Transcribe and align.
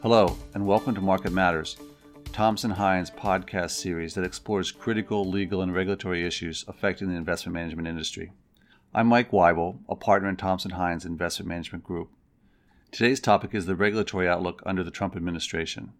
Hello, 0.00 0.38
and 0.54 0.64
welcome 0.64 0.94
to 0.94 1.00
Market 1.00 1.32
Matters, 1.32 1.76
Thompson 2.32 2.70
Hine's 2.70 3.10
podcast 3.10 3.72
series 3.72 4.14
that 4.14 4.22
explores 4.22 4.70
critical 4.70 5.28
legal 5.28 5.60
and 5.60 5.74
regulatory 5.74 6.24
issues 6.24 6.64
affecting 6.68 7.08
the 7.08 7.16
investment 7.16 7.54
management 7.54 7.88
industry. 7.88 8.30
I'm 8.94 9.08
Mike 9.08 9.32
Wible, 9.32 9.80
a 9.88 9.96
partner 9.96 10.28
in 10.28 10.36
Thompson 10.36 10.70
Hine's 10.70 11.04
Investment 11.04 11.48
Management 11.48 11.82
Group. 11.82 12.12
Today's 12.92 13.18
topic 13.18 13.56
is 13.56 13.66
the 13.66 13.74
regulatory 13.74 14.28
outlook 14.28 14.62
under 14.64 14.84
the 14.84 14.92
Trump 14.92 15.16
administration. 15.16 15.94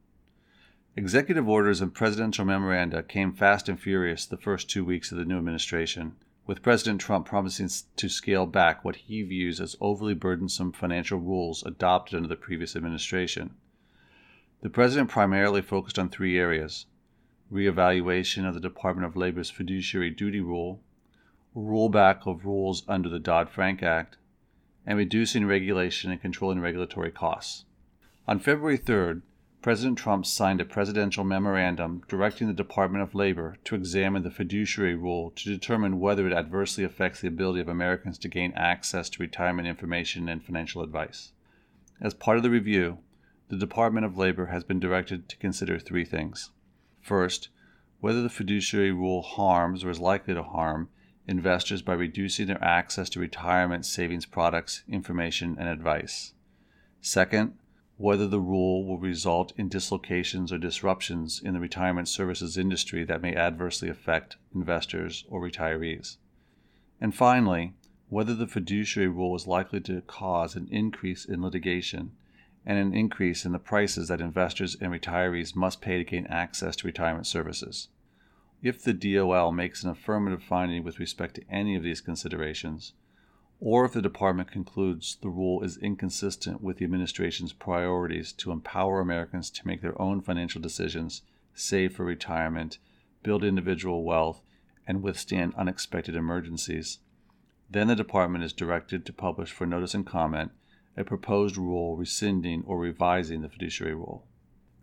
Executive 0.95 1.49
orders 1.49 1.81
and 1.81 1.93
presidential 1.93 2.45
memoranda 2.45 3.03
came 3.03 3.33
fast 3.33 3.69
and 3.69 3.81
furious 3.81 4.27
the 4.27 4.37
first 4.37 4.71
two 4.71 4.85
weeks 4.85 5.11
of 5.11 5.19
the 5.19 5.25
new 5.25 5.39
administration, 5.39 6.15
with 6.47 6.63
President 6.63 7.01
Trump 7.01 7.27
promising 7.27 7.69
to 7.97 8.09
scale 8.09 8.47
back 8.47 8.85
what 8.85 8.95
he 8.95 9.25
views 9.25 9.61
as 9.61 9.75
overly 9.81 10.15
burdensome 10.15 10.71
financial 10.71 11.19
rules 11.19 11.65
adopted 11.67 12.15
under 12.15 12.29
the 12.29 12.37
previous 12.37 12.77
administration. 12.77 13.57
The 14.61 14.71
president 14.71 15.09
primarily 15.09 15.63
focused 15.63 16.01
on 16.01 16.09
three 16.09 16.37
areas 16.37 16.87
reevaluation 17.53 18.47
of 18.47 18.55
the 18.55 18.61
Department 18.61 19.07
of 19.07 19.17
Labor's 19.17 19.51
fiduciary 19.51 20.11
duty 20.11 20.41
rule, 20.41 20.83
rollback 21.57 22.27
of 22.27 22.45
rules 22.45 22.83
under 22.89 23.09
the 23.09 23.21
Dodd 23.21 23.49
Frank 23.49 23.83
Act, 23.83 24.19
and 24.85 24.99
reducing 24.99 25.47
regulation 25.47 26.11
and 26.11 26.21
controlling 26.21 26.61
regulatory 26.61 27.11
costs. 27.13 27.65
On 28.27 28.39
February 28.39 28.79
3rd, 28.79 29.23
President 29.63 29.97
Trump 29.97 30.27
signed 30.27 30.61
a 30.61 30.65
presidential 30.65 31.25
memorandum 31.25 32.03
directing 32.09 32.49
the 32.49 32.53
Department 32.53 33.03
of 33.03 33.15
Labor 33.15 33.57
to 33.65 33.75
examine 33.75 34.23
the 34.23 34.31
fiduciary 34.31 34.95
rule 34.95 35.31
to 35.37 35.49
determine 35.49 36.01
whether 36.01 36.27
it 36.27 36.33
adversely 36.33 36.85
affects 36.85 37.21
the 37.21 37.29
ability 37.29 37.61
of 37.61 37.69
Americans 37.69 38.19
to 38.19 38.29
gain 38.29 38.53
access 38.55 39.09
to 39.11 39.23
retirement 39.23 39.69
information 39.69 40.29
and 40.29 40.45
financial 40.45 40.83
advice. 40.83 41.33
As 42.01 42.15
part 42.15 42.37
of 42.37 42.43
the 42.43 42.51
review, 42.51 42.99
the 43.49 43.57
Department 43.57 44.05
of 44.05 44.19
Labor 44.19 44.47
has 44.47 44.63
been 44.63 44.79
directed 44.79 45.29
to 45.29 45.37
consider 45.37 45.79
three 45.79 46.05
things. 46.05 46.51
First, 47.01 47.49
whether 48.01 48.23
the 48.23 48.29
fiduciary 48.29 48.93
rule 48.93 49.23
harms 49.23 49.85
or 49.85 49.91
is 49.91 49.99
likely 49.99 50.35
to 50.35 50.43
harm 50.43 50.91
investors 51.27 51.83
by 51.83 51.95
reducing 51.95 52.47
their 52.47 52.63
access 52.63 53.09
to 53.11 53.21
retirement 53.21 53.85
savings 53.85 54.27
products, 54.27 54.83
information, 54.89 55.57
and 55.59 55.69
advice. 55.69 56.33
Second, 57.01 57.55
whether 57.97 58.29
the 58.29 58.41
rule 58.41 58.87
will 58.87 58.99
result 58.99 59.53
in 59.57 59.69
dislocations 59.69 60.53
or 60.53 60.59
disruptions 60.59 61.41
in 61.45 61.55
the 61.55 61.61
retirement 61.61 62.07
services 62.07 62.57
industry 62.57 63.03
that 63.05 63.21
may 63.21 63.35
adversely 63.35 63.89
affect 63.89 64.37
investors 64.55 65.25
or 65.29 65.41
retirees. 65.41 66.17
And 67.01 67.15
finally, 67.15 67.75
whether 68.09 68.35
the 68.35 68.47
fiduciary 68.47 69.09
rule 69.09 69.35
is 69.35 69.47
likely 69.47 69.81
to 69.81 70.01
cause 70.03 70.55
an 70.55 70.69
increase 70.71 71.25
in 71.25 71.43
litigation 71.43 72.13
and 72.69 72.79
an 72.79 72.93
increase 72.93 73.47
in 73.47 73.53
the 73.53 73.59
prices 73.59 74.09
that 74.09 74.21
investors 74.21 74.77
and 74.79 74.93
retirees 74.93 75.57
must 75.57 75.81
pay 75.81 75.97
to 75.97 76.05
gain 76.05 76.27
access 76.27 76.77
to 76.77 76.87
retirement 76.87 77.27
services. 77.27 77.89
If 78.63 78.83
the 78.83 78.93
DOL 78.93 79.53
makes 79.53 79.83
an 79.83 79.89
affirmative 79.89 80.43
finding 80.43 80.85
with 80.85 81.01
respect 81.01 81.37
to 81.37 81.51
any 81.51 81.77
of 81.77 81.83
these 81.83 82.03
considerations, 82.03 82.93
or 83.59 83.87
if 83.87 83.95
the 83.95 84.03
department 84.03 84.51
concludes 84.51 85.17
the 85.23 85.31
rule 85.31 85.63
is 85.65 85.79
inconsistent 85.79 86.63
with 86.63 86.77
the 86.77 86.85
administration's 86.85 87.55
priorities 87.55 88.33
to 88.33 88.53
empower 88.53 89.01
Americans 89.01 89.49
to 89.49 89.67
make 89.67 89.81
their 89.81 90.01
own 90.01 90.21
financial 90.21 90.61
decisions, 90.61 91.23
save 91.55 91.95
for 91.95 92.05
retirement, 92.05 92.77
build 93.23 93.43
individual 93.43 94.05
wealth, 94.05 94.43
and 94.87 95.03
withstand 95.03 95.55
unexpected 95.57 96.15
emergencies, 96.15 96.99
then 97.71 97.87
the 97.87 97.97
department 97.97 98.45
is 98.45 98.53
directed 98.53 99.07
to 99.07 99.13
publish 99.13 99.53
for 99.53 99.65
notice 99.67 99.95
and 99.95 100.07
comment 100.07 100.51
a 100.99 101.05
proposed 101.05 101.57
rule 101.57 101.97
rescinding 101.97 102.65
or 102.67 102.77
revising 102.77 103.41
the 103.41 103.49
fiduciary 103.49 103.95
rule. 103.95 104.27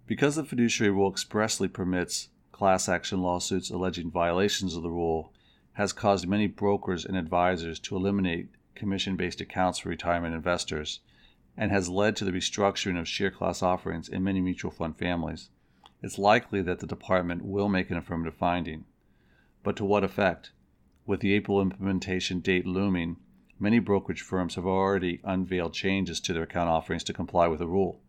Because 0.07 0.37
the 0.37 0.45
fiduciary 0.45 0.91
rule 0.91 1.11
expressly 1.11 1.67
permits 1.67 2.29
class 2.53 2.87
action 2.87 3.21
lawsuits 3.21 3.69
alleging 3.69 4.09
violations 4.09 4.77
of 4.77 4.83
the 4.83 4.89
rule, 4.89 5.33
has 5.73 5.91
caused 5.91 6.25
many 6.25 6.47
brokers 6.47 7.03
and 7.03 7.17
advisors 7.17 7.79
to 7.79 7.97
eliminate 7.97 8.47
commission 8.75 9.17
based 9.17 9.41
accounts 9.41 9.79
for 9.79 9.89
retirement 9.89 10.33
investors, 10.33 11.01
and 11.57 11.69
has 11.69 11.89
led 11.89 12.15
to 12.15 12.23
the 12.23 12.31
restructuring 12.31 12.97
of 12.97 13.09
share 13.09 13.29
class 13.29 13.61
offerings 13.61 14.07
in 14.07 14.23
many 14.23 14.39
mutual 14.39 14.71
fund 14.71 14.97
families. 14.97 15.49
It's 16.01 16.17
likely 16.17 16.61
that 16.61 16.79
the 16.79 16.87
department 16.87 17.43
will 17.43 17.67
make 17.67 17.89
an 17.89 17.97
affirmative 17.97 18.35
finding. 18.35 18.85
But 19.63 19.75
to 19.75 19.83
what 19.83 20.05
effect? 20.05 20.51
With 21.05 21.19
the 21.19 21.33
April 21.33 21.61
implementation 21.61 22.39
date 22.39 22.65
looming, 22.65 23.17
many 23.59 23.79
brokerage 23.79 24.21
firms 24.21 24.55
have 24.55 24.65
already 24.65 25.21
unveiled 25.23 25.73
changes 25.73 26.19
to 26.21 26.33
their 26.33 26.43
account 26.43 26.69
offerings 26.69 27.03
to 27.03 27.13
comply 27.13 27.47
with 27.47 27.59
the 27.59 27.67
rule. 27.67 28.01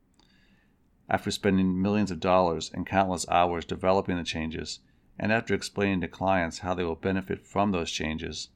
After 1.09 1.31
spending 1.31 1.81
millions 1.81 2.11
of 2.11 2.19
dollars 2.19 2.71
and 2.75 2.87
countless 2.87 3.29
hours 3.29 3.65
developing 3.65 4.17
the 4.17 4.25
changes, 4.25 4.81
and 5.19 5.33
after 5.33 5.55
explaining 5.55 6.01
to 6.01 6.09
clients 6.09 6.59
how 6.59 6.75
they 6.75 6.85
will 6.85 6.97
benefit 6.97 7.47
from 7.47 7.71
those 7.71 7.91
changes, 7.91 8.49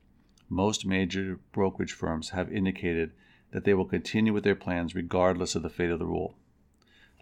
most 0.48 0.84
major 0.84 1.38
brokerage 1.52 1.92
firms 1.92 2.30
have 2.30 2.52
indicated 2.52 3.12
that 3.52 3.64
they 3.64 3.72
will 3.72 3.84
continue 3.84 4.32
with 4.32 4.44
their 4.44 4.56
plans 4.56 4.94
regardless 4.94 5.54
of 5.54 5.62
the 5.62 5.70
fate 5.70 5.90
of 5.90 5.98
the 5.98 6.06
rule. 6.06 6.36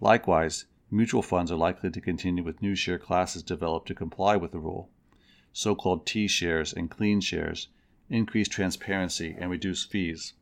Likewise, 0.01 0.65
mutual 0.91 1.23
funds 1.23 1.53
are 1.53 1.57
likely 1.57 1.91
to 1.91 2.01
continue 2.01 2.43
with 2.43 2.63
new 2.63 2.75
share 2.75 2.99
classes 2.99 3.43
developed 3.43 3.87
to 3.89 3.95
comply 3.95 4.35
with 4.37 4.53
the 4.53 4.59
rule, 4.59 4.89
so 5.53 5.75
called 5.75 6.07
T 6.07 6.27
shares 6.27 6.73
and 6.73 6.91
clean 6.91 7.21
shares, 7.21 7.69
increase 8.11 8.49
transparency, 8.49 9.37
and 9.39 9.51
reduce 9.51 9.85
fees. 9.85 10.33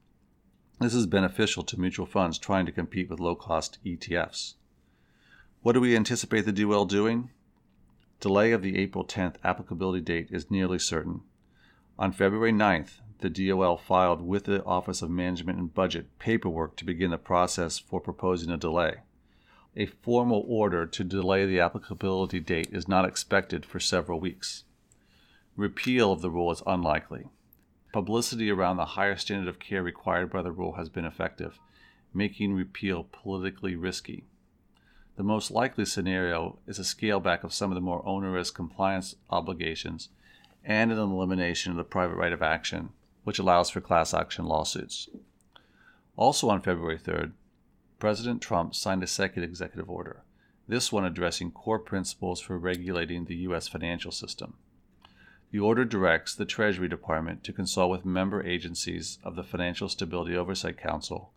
This 0.79 0.95
is 0.95 1.07
beneficial 1.07 1.63
to 1.65 1.81
mutual 1.81 2.07
funds 2.07 2.39
trying 2.39 2.67
to 2.67 2.73
compete 2.73 3.11
with 3.11 3.19
low 3.19 3.35
cost 3.35 3.79
ETFs. 3.85 4.55
What 5.63 5.73
do 5.73 5.81
we 5.81 5.97
anticipate 5.97 6.43
the 6.43 6.53
DOL 6.53 6.85
doing? 6.85 7.31
Delay 8.21 8.53
of 8.53 8.63
the 8.63 8.79
April 8.79 9.05
10th 9.05 9.37
applicability 9.43 10.01
date 10.01 10.29
is 10.31 10.51
nearly 10.51 10.79
certain. 10.79 11.23
On 11.99 12.13
February 12.13 12.53
9th, 12.53 13.01
the 13.19 13.31
DOL 13.31 13.77
filed 13.79 14.21
with 14.21 14.45
the 14.45 14.63
Office 14.65 15.03
of 15.03 15.11
Management 15.11 15.59
and 15.59 15.75
Budget 15.75 16.19
paperwork 16.19 16.77
to 16.77 16.85
begin 16.85 17.11
the 17.11 17.19
process 17.19 17.79
for 17.79 18.01
proposing 18.01 18.51
a 18.51 18.57
delay. 18.57 18.97
A 19.77 19.87
formal 19.87 20.45
order 20.47 20.87
to 20.87 21.05
delay 21.05 21.47
the 21.47 21.61
applicability 21.61 22.41
date 22.41 22.69
is 22.71 22.87
not 22.87 23.07
expected 23.07 23.67
for 23.67 23.81
several 23.81 24.21
weeks. 24.21 24.65
Repeal 25.57 26.13
of 26.13 26.21
the 26.21 26.31
rule 26.31 26.53
is 26.53 26.63
unlikely 26.67 27.29
publicity 27.97 28.51
around 28.51 28.77
the 28.77 28.85
higher 28.85 29.17
standard 29.17 29.49
of 29.49 29.59
care 29.59 29.83
required 29.83 30.31
by 30.31 30.43
the 30.43 30.53
rule 30.53 30.73
has 30.73 30.91
been 30.91 31.07
effective, 31.07 31.59
making 32.13 32.53
repeal 32.53 33.09
politically 33.11 33.75
risky. 33.75 34.23
The 35.17 35.23
most 35.23 35.51
likely 35.51 35.87
scenario 35.87 36.59
is 36.67 36.79
a 36.79 36.85
scale 36.85 37.21
back 37.21 37.43
of 37.43 37.55
some 37.55 37.71
of 37.71 37.75
the 37.75 37.81
more 37.81 38.07
onerous 38.07 38.51
compliance 38.51 39.17
obligations 39.31 40.11
and 40.63 40.93
an 40.93 40.99
elimination 40.99 41.71
of 41.71 41.79
the 41.79 41.85
private 41.85 42.17
right 42.17 42.35
of 42.35 42.43
action, 42.43 42.91
which 43.25 43.39
allows 43.39 43.71
for 43.71 43.81
class 43.81 44.13
action 44.13 44.45
lawsuits. 44.45 45.09
Also 46.19 46.51
on 46.51 46.61
February 46.61 46.99
3rd, 46.99 47.33
President 47.99 48.43
Trump 48.43 48.75
signed 48.75 49.03
a 49.05 49.07
second 49.07 49.43
executive 49.43 49.89
order, 49.89 50.23
this 50.69 50.93
one 50.93 51.07
addressing 51.07 51.51
core 51.51 51.79
principles 51.79 52.43
for 52.43 52.59
regulating 52.59 53.25
the 53.25 53.37
U.S. 53.37 53.69
financial 53.69 54.13
system. 54.13 54.59
The 55.53 55.61
order 55.61 55.85
directs 55.85 56.35
the 56.35 56.45
Treasury 56.45 56.89
Department 56.89 57.45
to 57.45 57.53
consult 57.53 57.91
with 57.91 58.05
member 58.05 58.43
agencies 58.43 59.19
of 59.23 59.37
the 59.37 59.45
Financial 59.45 59.89
Stability 59.89 60.37
Oversight 60.37 60.77
Council 60.77 61.33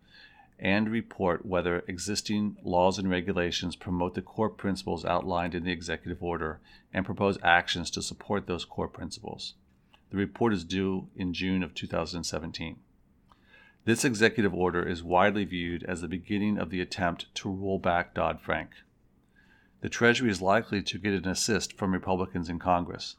and 0.60 0.90
report 0.90 1.46
whether 1.46 1.84
existing 1.88 2.58
laws 2.64 3.00
and 3.00 3.10
regulations 3.10 3.76
promote 3.76 4.16
the 4.16 4.22
core 4.22 4.50
principles 4.50 5.06
outlined 5.06 5.56
in 5.56 5.64
the 5.64 5.72
executive 5.72 6.22
order 6.22 6.60
and 6.94 7.06
propose 7.06 7.38
actions 7.44 7.90
to 7.92 8.02
support 8.02 8.46
those 8.46 8.66
core 8.66 8.90
principles. 8.90 9.54
The 10.10 10.18
report 10.18 10.54
is 10.54 10.64
due 10.64 11.08
in 11.16 11.34
June 11.34 11.64
of 11.64 11.74
2017. 11.74 12.78
This 13.86 14.04
executive 14.04 14.54
order 14.54 14.84
is 14.86 15.02
widely 15.04 15.46
viewed 15.46 15.84
as 15.84 16.02
the 16.02 16.08
beginning 16.08 16.58
of 16.58 16.72
the 16.72 16.82
attempt 16.82 17.34
to 17.36 17.50
roll 17.50 17.80
back 17.80 18.14
Dodd 18.14 18.42
Frank. 18.42 18.72
The 19.82 19.90
Treasury 19.90 20.30
is 20.30 20.42
likely 20.42 20.82
to 20.82 20.98
get 20.98 21.14
an 21.14 21.28
assist 21.28 21.78
from 21.78 21.94
Republicans 21.94 22.50
in 22.50 22.60
Congress 22.60 23.16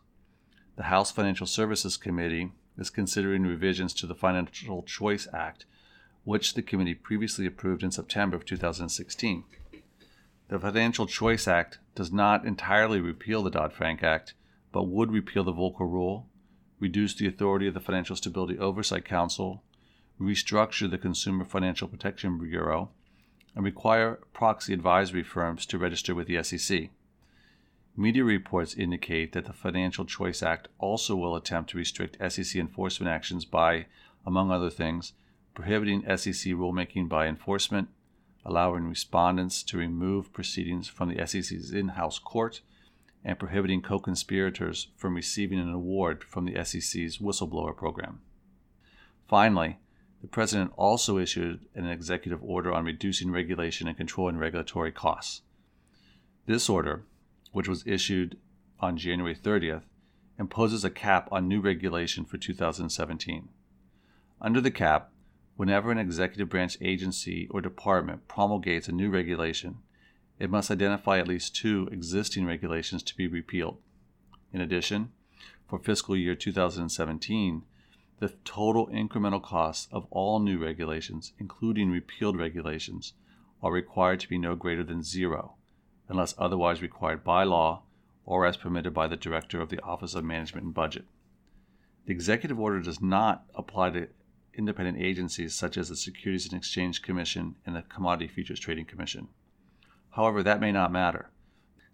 the 0.81 0.85
House 0.85 1.11
Financial 1.11 1.47
Services 1.47 1.99
Committee 1.99 2.53
is 2.79 2.89
considering 2.89 3.43
revisions 3.43 3.93
to 3.93 4.07
the 4.07 4.15
Financial 4.15 4.83
Choice 4.83 5.29
Act, 5.31 5.67
which 6.25 6.55
the 6.55 6.63
committee 6.63 6.95
previously 6.95 7.45
approved 7.45 7.83
in 7.83 7.91
September 7.91 8.35
of 8.35 8.47
2016. 8.47 9.45
The 10.49 10.59
Financial 10.59 11.07
Choice 11.07 11.47
Act 11.47 11.81
does 11.95 12.11
not 12.11 12.47
entirely 12.47 12.99
repeal 12.99 13.43
the 13.43 13.51
Dodd 13.51 13.75
Frank 13.75 14.03
Act, 14.03 14.33
but 14.73 14.85
would 14.85 15.13
repeal 15.13 15.45
the 15.45 15.53
Volcker 15.53 15.81
Rule, 15.81 16.31
reduce 16.79 17.15
the 17.15 17.29
authority 17.29 17.67
of 17.67 17.75
the 17.75 17.81
Financial 17.81 18.17
Stability 18.17 18.59
Oversight 18.59 19.05
Council, 19.05 19.63
restructure 20.19 20.91
the 20.91 20.97
Consumer 20.97 21.45
Financial 21.45 21.89
Protection 21.89 22.39
Bureau, 22.39 22.89
and 23.55 23.67
require 23.67 24.19
proxy 24.33 24.73
advisory 24.73 25.25
firms 25.25 25.67
to 25.67 25.77
register 25.77 26.15
with 26.15 26.27
the 26.27 26.43
SEC. 26.43 26.89
Media 28.01 28.25
reports 28.25 28.73
indicate 28.73 29.33
that 29.33 29.45
the 29.45 29.53
Financial 29.53 30.07
Choice 30.07 30.43
Act 30.43 30.69
also 30.79 31.15
will 31.15 31.37
attempt 31.37 31.69
to 31.69 31.77
restrict 31.77 32.17
SEC 32.33 32.59
enforcement 32.59 33.13
actions 33.13 33.45
by, 33.45 33.85
among 34.25 34.51
other 34.51 34.71
things, 34.71 35.13
prohibiting 35.53 36.01
SEC 36.17 36.55
rulemaking 36.55 37.11
by 37.11 37.27
enforcement, 37.27 37.91
allowing 38.43 38.89
respondents 38.89 39.63
to 39.63 39.77
remove 39.77 40.33
proceedings 40.33 40.89
from 40.89 41.11
the 41.11 41.27
SEC's 41.27 41.73
in 41.73 41.89
house 41.89 42.19
court 42.19 42.63
and 43.23 43.39
prohibiting 43.39 43.83
co 43.83 43.99
conspirators 43.99 44.89
from 44.97 45.15
receiving 45.15 45.59
an 45.59 45.69
award 45.69 46.25
from 46.25 46.47
the 46.47 46.65
SEC's 46.65 47.19
whistleblower 47.19 47.77
program. 47.77 48.23
Finally, 49.29 49.77
the 50.23 50.27
President 50.27 50.73
also 50.79 51.19
issued 51.19 51.67
an 51.75 51.87
executive 51.87 52.43
order 52.43 52.73
on 52.73 52.87
reducing 52.87 53.31
regulation 53.31 53.87
and 53.87 53.99
controlling 53.99 54.39
regulatory 54.39 54.91
costs. 54.91 55.43
This 56.47 56.71
order, 56.71 57.05
which 57.53 57.69
was 57.69 57.87
issued 57.87 58.39
on 58.81 58.97
January 58.97 59.35
30th, 59.35 59.83
imposes 60.39 60.85
a 60.85 60.91
cap 60.91 61.29
on 61.31 61.47
new 61.47 61.61
regulation 61.61 62.25
for 62.25 62.39
2017. 62.39 63.49
Under 64.41 64.61
the 64.61 64.71
cap, 64.71 65.11
whenever 65.57 65.91
an 65.91 65.99
executive 65.99 66.49
branch 66.49 66.79
agency 66.81 67.47
or 67.51 67.61
department 67.61 68.27
promulgates 68.27 68.89
a 68.89 68.93
new 68.93 69.11
regulation, 69.11 69.79
it 70.39 70.49
must 70.49 70.71
identify 70.71 71.19
at 71.19 71.29
least 71.29 71.55
two 71.55 71.89
existing 71.93 72.47
regulations 72.47 73.03
to 73.03 73.17
be 73.17 73.27
repealed. 73.27 73.77
In 74.53 74.61
addition, 74.63 75.13
for 75.69 75.79
fiscal 75.79 76.17
year 76.17 76.35
2017, 76.35 77.63
the 78.19 78.29
total 78.45 78.87
incremental 78.89 79.43
costs 79.43 79.87
of 79.93 80.07
all 80.11 80.41
new 80.41 80.59
regulations, 80.59 81.33
including 81.39 81.91
repealed 81.91 82.39
regulations, 82.39 83.13
are 83.63 83.73
required 83.73 84.21
to 84.21 84.29
be 84.29 84.39
no 84.39 84.55
greater 84.57 84.83
than 84.83 85.03
zero, 85.03 85.57
unless 86.11 86.35
otherwise 86.37 86.83
required 86.83 87.25
by 87.25 87.45
law 87.45 87.83
or 88.27 88.45
as 88.45 88.57
permitted 88.57 88.93
by 88.93 89.07
the 89.07 89.17
Director 89.17 89.61
of 89.61 89.71
the 89.71 89.81
Office 89.83 90.15
of 90.15 90.25
Management 90.25 90.67
and 90.67 90.75
Budget. 90.75 91.05
The 92.05 92.13
executive 92.13 92.59
order 92.59 92.81
does 92.81 93.01
not 93.01 93.45
apply 93.55 93.91
to 93.91 94.09
independent 94.53 94.99
agencies 94.99 95.55
such 95.55 95.79
as 95.79 95.89
the 95.89 95.97
Securities 95.97 96.47
and 96.47 96.59
Exchange 96.59 97.01
Commission 97.01 97.55
and 97.65 97.77
the 97.77 97.83
Commodity 97.83 98.27
Futures 98.27 98.59
Trading 98.59 98.85
Commission. 98.85 99.29
However, 100.11 100.43
that 100.43 100.61
may 100.61 100.73
not 100.73 100.93
matter. 100.93 101.31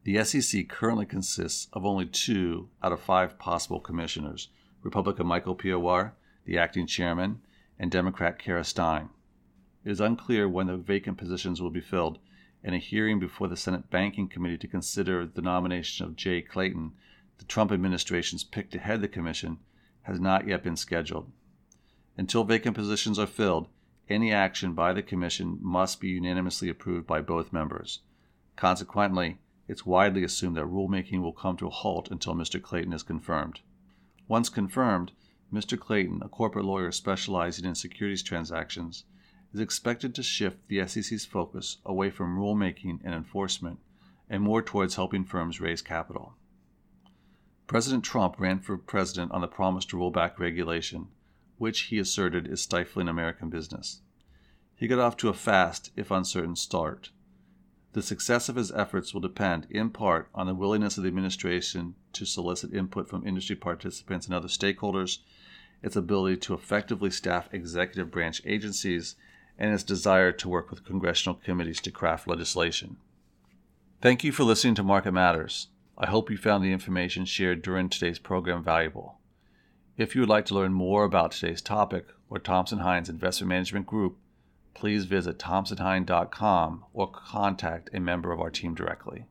The 0.04 0.24
SEC 0.24 0.68
currently 0.68 1.04
consists 1.04 1.68
of 1.72 1.84
only 1.84 2.06
two 2.06 2.70
out 2.82 2.92
of 2.92 3.00
five 3.00 3.38
possible 3.38 3.80
commissioners 3.80 4.48
Republican 4.82 5.26
Michael 5.26 5.56
Piwowar, 5.56 6.12
the 6.44 6.56
acting 6.56 6.86
chairman, 6.86 7.40
and 7.78 7.90
Democrat 7.90 8.38
Kara 8.38 8.64
Stein. 8.64 9.10
It 9.84 9.90
is 9.90 10.00
unclear 10.00 10.48
when 10.48 10.68
the 10.68 10.76
vacant 10.76 11.18
positions 11.18 11.60
will 11.60 11.70
be 11.70 11.80
filled, 11.80 12.18
and 12.66 12.74
a 12.74 12.78
hearing 12.78 13.20
before 13.20 13.46
the 13.46 13.56
Senate 13.56 13.88
Banking 13.90 14.26
Committee 14.26 14.58
to 14.58 14.66
consider 14.66 15.24
the 15.24 15.40
nomination 15.40 16.04
of 16.04 16.16
Jay 16.16 16.42
Clayton, 16.42 16.90
the 17.38 17.44
Trump 17.44 17.70
administration's 17.70 18.42
pick 18.42 18.72
to 18.72 18.78
head 18.80 19.00
the 19.00 19.08
commission, 19.08 19.58
has 20.02 20.18
not 20.18 20.48
yet 20.48 20.64
been 20.64 20.76
scheduled. 20.76 21.30
Until 22.18 22.42
vacant 22.42 22.74
positions 22.74 23.20
are 23.20 23.26
filled, 23.26 23.68
any 24.08 24.32
action 24.32 24.72
by 24.72 24.92
the 24.92 25.02
Commission 25.02 25.58
must 25.60 26.00
be 26.00 26.08
unanimously 26.08 26.68
approved 26.68 27.06
by 27.06 27.20
both 27.20 27.52
members. 27.52 28.00
Consequently, 28.56 29.38
it's 29.68 29.86
widely 29.86 30.24
assumed 30.24 30.56
that 30.56 30.64
rulemaking 30.64 31.22
will 31.22 31.32
come 31.32 31.56
to 31.58 31.68
a 31.68 31.70
halt 31.70 32.10
until 32.10 32.34
Mr. 32.34 32.60
Clayton 32.60 32.92
is 32.92 33.04
confirmed. 33.04 33.60
Once 34.26 34.48
confirmed, 34.48 35.12
Mr. 35.52 35.78
Clayton, 35.78 36.20
a 36.20 36.28
corporate 36.28 36.64
lawyer 36.64 36.90
specializing 36.90 37.64
in 37.64 37.76
securities 37.76 38.24
transactions, 38.24 39.04
is 39.56 39.62
expected 39.62 40.14
to 40.14 40.22
shift 40.22 40.68
the 40.68 40.86
SEC's 40.86 41.24
focus 41.24 41.78
away 41.86 42.10
from 42.10 42.36
rulemaking 42.36 42.98
and 43.02 43.14
enforcement 43.14 43.78
and 44.28 44.42
more 44.42 44.60
towards 44.60 44.96
helping 44.96 45.24
firms 45.24 45.62
raise 45.62 45.80
capital. 45.80 46.34
President 47.66 48.04
Trump 48.04 48.38
ran 48.38 48.58
for 48.58 48.76
president 48.76 49.32
on 49.32 49.40
the 49.40 49.48
promise 49.48 49.86
to 49.86 49.96
roll 49.96 50.10
back 50.10 50.38
regulation, 50.38 51.06
which 51.56 51.84
he 51.84 51.98
asserted 51.98 52.46
is 52.46 52.60
stifling 52.60 53.08
American 53.08 53.48
business. 53.48 54.02
He 54.74 54.88
got 54.88 54.98
off 54.98 55.16
to 55.18 55.30
a 55.30 55.32
fast, 55.32 55.90
if 55.96 56.10
uncertain, 56.10 56.56
start. 56.56 57.08
The 57.94 58.02
success 58.02 58.50
of 58.50 58.56
his 58.56 58.70
efforts 58.72 59.14
will 59.14 59.22
depend, 59.22 59.68
in 59.70 59.88
part, 59.88 60.28
on 60.34 60.46
the 60.46 60.54
willingness 60.54 60.98
of 60.98 61.02
the 61.02 61.08
administration 61.08 61.94
to 62.12 62.26
solicit 62.26 62.74
input 62.74 63.08
from 63.08 63.26
industry 63.26 63.56
participants 63.56 64.26
and 64.26 64.34
other 64.34 64.48
stakeholders, 64.48 65.20
its 65.82 65.96
ability 65.96 66.36
to 66.36 66.52
effectively 66.52 67.10
staff 67.10 67.48
executive 67.52 68.10
branch 68.10 68.42
agencies, 68.44 69.16
and 69.58 69.72
its 69.72 69.82
desire 69.82 70.32
to 70.32 70.48
work 70.48 70.70
with 70.70 70.84
congressional 70.84 71.36
committees 71.36 71.80
to 71.80 71.90
craft 71.90 72.28
legislation. 72.28 72.96
Thank 74.00 74.24
you 74.24 74.32
for 74.32 74.44
listening 74.44 74.74
to 74.76 74.82
Market 74.82 75.12
Matters. 75.12 75.68
I 75.98 76.06
hope 76.06 76.30
you 76.30 76.36
found 76.36 76.62
the 76.62 76.72
information 76.72 77.24
shared 77.24 77.62
during 77.62 77.88
today's 77.88 78.18
program 78.18 78.62
valuable. 78.62 79.18
If 79.96 80.14
you 80.14 80.20
would 80.20 80.28
like 80.28 80.44
to 80.46 80.54
learn 80.54 80.74
more 80.74 81.04
about 81.04 81.32
today's 81.32 81.62
topic 81.62 82.06
or 82.28 82.38
Thompson 82.38 82.80
Hine's 82.80 83.08
Investment 83.08 83.48
Management 83.48 83.86
Group, 83.86 84.18
please 84.74 85.06
visit 85.06 85.38
thompsonhine.com 85.38 86.84
or 86.92 87.10
contact 87.10 87.88
a 87.94 88.00
member 88.00 88.30
of 88.30 88.40
our 88.40 88.50
team 88.50 88.74
directly. 88.74 89.24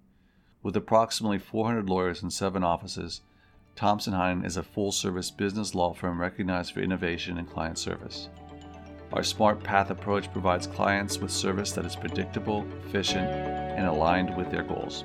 With 0.64 0.76
approximately 0.76 1.38
400 1.38 1.88
lawyers 1.88 2.24
in 2.24 2.32
seven 2.32 2.64
offices, 2.64 3.22
Thompson 3.76 4.14
Hine 4.14 4.44
is 4.44 4.58
a 4.58 4.64
full 4.64 4.92
service 4.92 5.30
business 5.30 5.76
law 5.76 5.94
firm 5.94 6.20
recognized 6.20 6.74
for 6.74 6.80
innovation 6.80 7.38
and 7.38 7.48
client 7.48 7.78
service. 7.78 8.30
Our 9.14 9.24
Smart 9.24 9.64
Path 9.64 9.92
approach 9.92 10.32
provides 10.32 10.68
clients 10.68 11.20
with 11.20 11.32
service 11.32 11.72
that 11.74 11.86
is 11.86 11.96
predictable, 11.96 12.66
efficient, 12.86 13.28
and 13.28 13.88
aligned 13.88 14.36
with 14.36 14.52
their 14.52 14.64
goals. 14.64 15.04